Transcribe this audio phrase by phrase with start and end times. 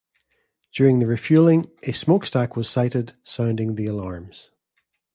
[0.71, 4.49] During the refueling, a smokestack was sighted, sounding the alarms.